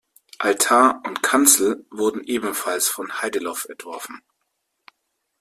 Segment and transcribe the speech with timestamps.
[0.39, 4.23] Altar und Kanzel wurden ebenfalls von Heideloff entworfen.